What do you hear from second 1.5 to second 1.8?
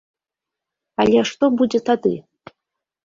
будзе